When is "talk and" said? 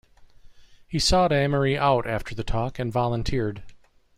2.43-2.91